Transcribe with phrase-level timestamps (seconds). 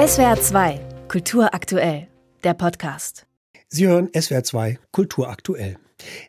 [0.00, 2.08] SWR 2, Kultur aktuell,
[2.42, 3.26] der Podcast.
[3.68, 5.76] Sie hören SWR 2, Kultur aktuell.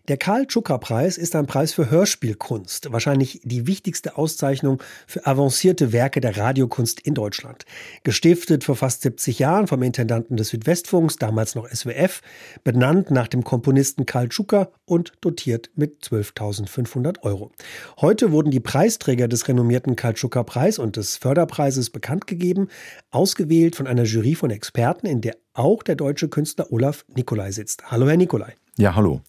[0.08, 6.38] Der Karl-Tschucker-Preis ist ein Preis für Hörspielkunst, wahrscheinlich die wichtigste Auszeichnung für avancierte Werke der
[6.38, 7.66] Radiokunst in Deutschland.
[8.04, 12.22] Gestiftet vor fast 70 Jahren vom Intendanten des Südwestfunks, damals noch SWF,
[12.64, 17.52] benannt nach dem Komponisten Karl Tschucker und dotiert mit 12.500 Euro.
[18.00, 22.68] Heute wurden die Preisträger des renommierten Karl-Tschucker-Preis und des Förderpreises bekannt gegeben,
[23.12, 27.92] ausgewählt von einer Jury von Experten, in der auch der deutsche Künstler Olaf Nikolai sitzt.
[27.92, 28.56] Hallo, Herr Nikolai.
[28.78, 29.22] Ja, hallo.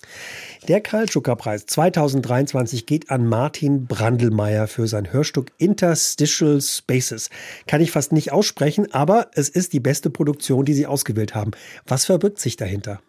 [0.69, 7.29] Der Karl-Schucker-Preis 2023 geht an Martin Brandelmeier für sein Hörstück Interstitial Spaces.
[7.67, 11.51] Kann ich fast nicht aussprechen, aber es ist die beste Produktion, die Sie ausgewählt haben.
[11.87, 13.01] Was verbirgt sich dahinter?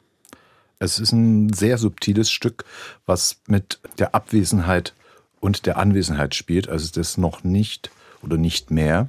[0.79, 2.65] Es ist ein sehr subtiles Stück,
[3.05, 4.95] was mit der Abwesenheit
[5.39, 6.67] und der Anwesenheit spielt.
[6.67, 7.91] Also das noch nicht
[8.23, 9.07] oder nicht mehr.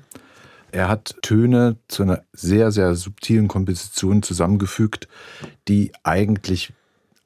[0.72, 5.08] Er hat Töne zu einer sehr, sehr subtilen Komposition zusammengefügt,
[5.68, 6.72] die eigentlich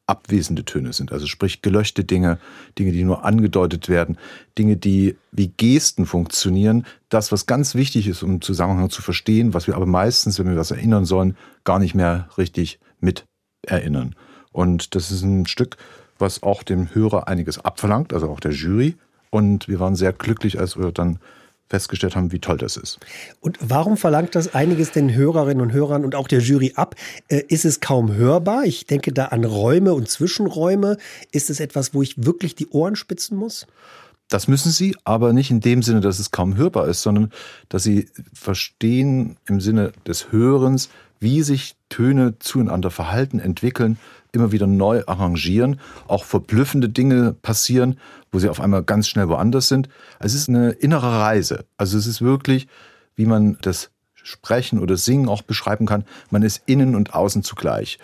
[0.08, 1.12] abwesende Töne sind.
[1.12, 2.38] Also sprich gelöschte Dinge,
[2.78, 4.18] Dinge, die nur angedeutet werden,
[4.56, 6.86] Dinge, die wie Gesten funktionieren.
[7.08, 10.56] Das, was ganz wichtig ist, um Zusammenhang zu verstehen, was wir aber meistens, wenn wir
[10.56, 13.24] was erinnern sollen, gar nicht mehr richtig mit
[13.62, 14.14] erinnern.
[14.52, 15.76] Und das ist ein Stück,
[16.18, 18.96] was auch dem Hörer einiges abverlangt, also auch der Jury.
[19.30, 21.18] Und wir waren sehr glücklich, als wir dann
[21.68, 22.98] festgestellt haben, wie toll das ist.
[23.40, 26.94] Und warum verlangt das einiges den Hörerinnen und Hörern und auch der Jury ab?
[27.28, 28.64] Äh, ist es kaum hörbar?
[28.64, 30.96] Ich denke da an Räume und Zwischenräume.
[31.32, 33.66] Ist es etwas, wo ich wirklich die Ohren spitzen muss?
[34.28, 37.30] Das müssen sie, aber nicht in dem Sinne, dass es kaum hörbar ist, sondern
[37.70, 43.98] dass sie verstehen im Sinne des Hörens, wie sich Töne zueinander verhalten, entwickeln,
[44.32, 47.98] immer wieder neu arrangieren, auch verblüffende Dinge passieren,
[48.32, 49.88] wo sie auf einmal ganz schnell woanders sind.
[50.20, 51.64] Es ist eine innere Reise.
[51.76, 52.68] Also es ist wirklich,
[53.16, 57.98] wie man das Sprechen oder Singen auch beschreiben kann, man ist innen und außen zugleich.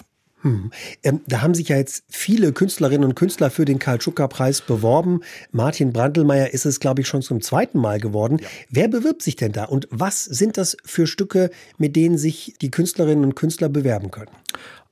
[0.44, 0.70] Hm.
[1.02, 5.20] Ähm, da haben sich ja jetzt viele Künstlerinnen und Künstler für den Karl-Schucker-Preis beworben.
[5.52, 8.38] Martin Brandelmeier ist es, glaube ich, schon zum zweiten Mal geworden.
[8.40, 8.48] Ja.
[8.68, 12.70] Wer bewirbt sich denn da und was sind das für Stücke, mit denen sich die
[12.70, 14.30] Künstlerinnen und Künstler bewerben können?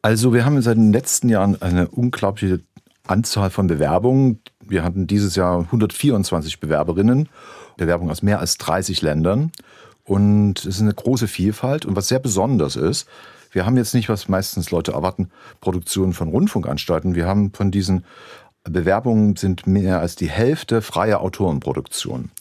[0.02, 2.60] Also wir haben seit den letzten Jahren eine unglaubliche
[3.06, 4.40] Anzahl von Bewerbungen.
[4.60, 7.28] Wir hatten dieses Jahr 124 Bewerberinnen,
[7.76, 9.52] Bewerbungen aus mehr als 30 Ländern.
[10.02, 11.86] Und es ist eine große Vielfalt.
[11.86, 13.06] Und was sehr besonders ist,
[13.52, 15.30] wir haben jetzt nicht, was meistens Leute erwarten,
[15.60, 17.14] Produktionen von Rundfunkanstalten.
[17.14, 18.04] Wir haben von diesen
[18.64, 22.32] Bewerbungen sind mehr als die Hälfte freie Autorenproduktionen.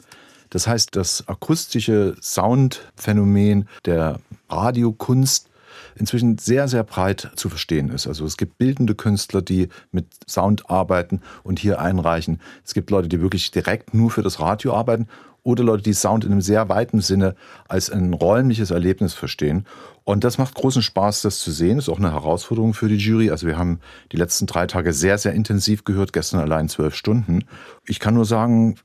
[0.49, 5.50] Das heißt, das akustische Soundphänomen der Radiokunst
[5.95, 8.07] inzwischen sehr, sehr breit zu verstehen ist.
[8.07, 12.39] Also es gibt bildende Künstler, die mit Sound arbeiten und hier einreichen.
[12.65, 15.07] Es gibt Leute, die wirklich direkt nur für das Radio arbeiten
[15.43, 17.35] oder Leute, die Sound in einem sehr weiten Sinne
[17.67, 19.65] als ein räumliches Erlebnis verstehen.
[20.03, 21.77] Und das macht großen Spaß, das zu sehen.
[21.77, 23.31] Ist auch eine Herausforderung für die Jury.
[23.31, 23.79] Also wir haben
[24.11, 27.45] die letzten drei Tage sehr, sehr intensiv gehört, gestern allein zwölf Stunden.
[27.87, 28.75] Ich kann nur sagen,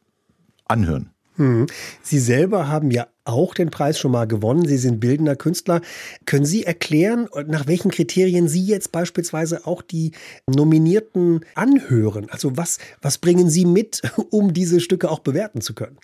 [0.66, 1.10] anhören.
[1.36, 1.66] Hm.
[2.02, 4.66] Sie selber haben ja auch den Preis schon mal gewonnen.
[4.66, 5.80] Sie sind bildender Künstler.
[6.24, 10.12] Können Sie erklären, nach welchen Kriterien Sie jetzt beispielsweise auch die
[10.46, 12.28] Nominierten anhören?
[12.30, 15.98] Also was, was bringen Sie mit, um diese Stücke auch bewerten zu können?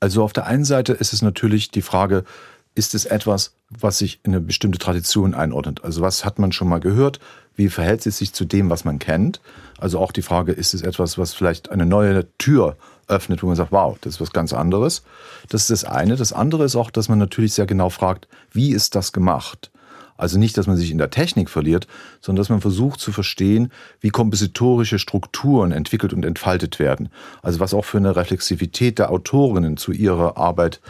[0.00, 2.24] Also auf der einen Seite ist es natürlich die Frage,
[2.74, 5.82] ist es etwas, was sich in eine bestimmte Tradition einordnet?
[5.82, 7.20] Also was hat man schon mal gehört?
[7.54, 9.40] Wie verhält es sich zu dem, was man kennt?
[9.78, 12.76] Also auch die Frage, ist es etwas, was vielleicht eine neue Tür
[13.08, 15.02] öffnet, wo man sagt, wow, das ist was ganz anderes.
[15.48, 16.16] Das ist das eine.
[16.16, 19.70] Das andere ist auch, dass man natürlich sehr genau fragt, wie ist das gemacht?
[20.16, 21.86] Also nicht, dass man sich in der Technik verliert,
[22.20, 27.10] sondern dass man versucht zu verstehen, wie kompositorische Strukturen entwickelt und entfaltet werden.
[27.42, 30.80] Also was auch für eine Reflexivität der Autorinnen zu ihrer Arbeit,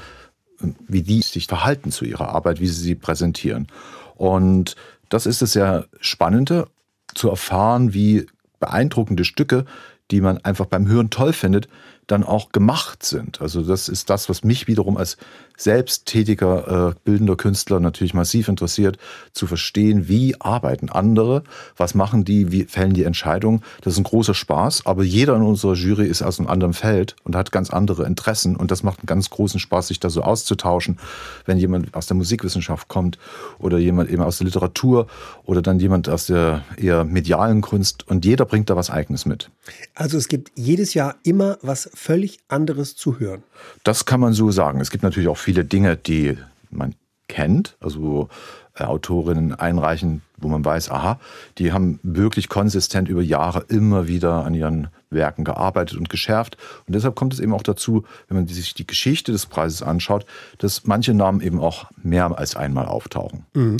[0.86, 3.66] wie die sich verhalten zu ihrer Arbeit, wie sie sie präsentieren.
[4.14, 4.76] Und
[5.08, 6.68] das ist es sehr Spannende,
[7.14, 8.26] zu erfahren, wie
[8.58, 9.64] beeindruckende Stücke,
[10.10, 11.68] die man einfach beim Hören toll findet,
[12.06, 13.40] dann auch gemacht sind.
[13.40, 15.16] Also das ist das, was mich wiederum als
[15.56, 18.98] selbsttätiger, äh, bildender Künstler natürlich massiv interessiert,
[19.32, 21.42] zu verstehen, wie arbeiten andere,
[21.76, 23.62] was machen die, wie fällen die Entscheidungen.
[23.80, 27.16] Das ist ein großer Spaß, aber jeder in unserer Jury ist aus einem anderen Feld
[27.24, 30.22] und hat ganz andere Interessen und das macht einen ganz großen Spaß, sich da so
[30.22, 30.98] auszutauschen,
[31.46, 33.18] wenn jemand aus der Musikwissenschaft kommt
[33.58, 35.06] oder jemand eben aus der Literatur
[35.44, 39.50] oder dann jemand aus der eher medialen Kunst und jeder bringt da was Eigenes mit.
[39.94, 43.42] Also es gibt jedes Jahr immer was völlig anderes zu hören.
[43.84, 44.80] Das kann man so sagen.
[44.80, 46.36] Es gibt natürlich auch viele Dinge, die
[46.70, 46.94] man
[47.28, 48.28] kennt, also
[48.74, 51.18] äh, Autorinnen einreichen, wo man weiß, aha,
[51.58, 56.56] die haben wirklich konsistent über Jahre immer wieder an ihren Werken gearbeitet und geschärft.
[56.86, 60.26] Und deshalb kommt es eben auch dazu, wenn man sich die Geschichte des Preises anschaut,
[60.58, 63.46] dass manche Namen eben auch mehr als einmal auftauchen.
[63.54, 63.78] Mhm.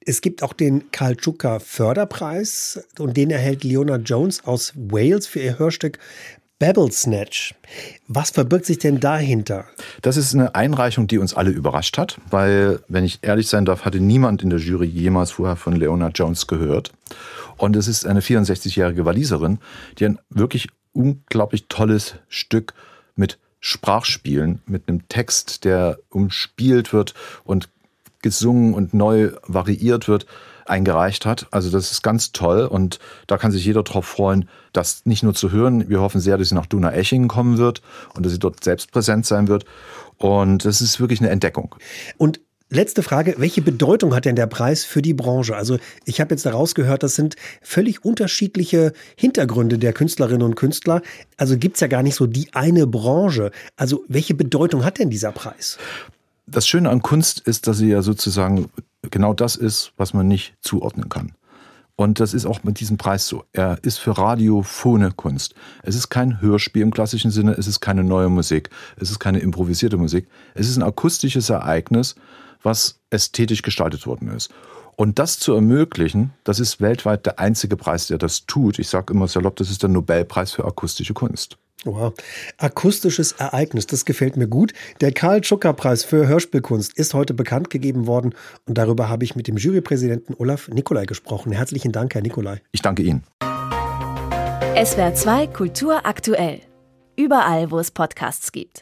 [0.00, 5.40] Es gibt auch den Karl Tschuka Förderpreis und den erhält Leona Jones aus Wales für
[5.40, 5.98] ihr Hörstück
[6.58, 7.54] Babble Snatch.
[8.08, 9.66] Was verbirgt sich denn dahinter?
[10.02, 13.84] Das ist eine Einreichung, die uns alle überrascht hat, weil, wenn ich ehrlich sein darf,
[13.84, 16.92] hatte niemand in der Jury jemals vorher von Leona Jones gehört.
[17.56, 19.58] Und es ist eine 64-jährige Waliserin,
[19.98, 22.74] die ein wirklich unglaublich tolles Stück
[23.14, 27.14] mit Sprachspielen, mit einem Text, der umspielt wird
[27.44, 27.68] und
[28.22, 30.26] gesungen und neu variiert wird,
[30.66, 31.46] eingereicht hat.
[31.50, 35.34] Also das ist ganz toll und da kann sich jeder darauf freuen, das nicht nur
[35.34, 35.88] zu hören.
[35.88, 37.82] Wir hoffen sehr, dass sie nach Duna Echingen kommen wird
[38.14, 39.64] und dass sie dort selbst präsent sein wird.
[40.16, 41.74] Und das ist wirklich eine Entdeckung.
[42.16, 45.56] Und Letzte Frage, welche Bedeutung hat denn der Preis für die Branche?
[45.56, 51.00] Also ich habe jetzt daraus gehört, das sind völlig unterschiedliche Hintergründe der Künstlerinnen und Künstler.
[51.38, 53.52] Also gibt's ja gar nicht so die eine Branche.
[53.76, 55.78] Also welche Bedeutung hat denn dieser Preis?
[56.50, 58.70] Das Schöne an Kunst ist, dass sie ja sozusagen
[59.02, 61.32] genau das ist, was man nicht zuordnen kann.
[61.94, 63.44] Und das ist auch mit diesem Preis so.
[63.52, 65.54] Er ist für radiophone Kunst.
[65.82, 69.40] Es ist kein Hörspiel im klassischen Sinne, es ist keine neue Musik, es ist keine
[69.40, 70.26] improvisierte Musik.
[70.54, 72.14] Es ist ein akustisches Ereignis,
[72.62, 74.50] was ästhetisch gestaltet worden ist.
[74.96, 78.78] Und das zu ermöglichen, das ist weltweit der einzige Preis, der das tut.
[78.78, 81.58] Ich sage immer salopp, das ist der Nobelpreis für akustische Kunst.
[81.84, 82.12] Wow.
[82.56, 84.72] Akustisches Ereignis, das gefällt mir gut.
[85.00, 88.34] Der Karl Tschucker Preis für Hörspielkunst ist heute bekannt gegeben worden
[88.66, 91.52] und darüber habe ich mit dem Jurypräsidenten Olaf Nikolai gesprochen.
[91.52, 92.60] Herzlichen Dank, Herr Nikolai.
[92.72, 93.22] Ich danke Ihnen.
[94.84, 96.60] SWR 2 Kultur aktuell.
[97.16, 98.76] Überall, wo es Podcasts gibt.